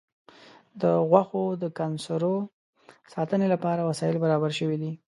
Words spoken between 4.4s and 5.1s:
شوي دي.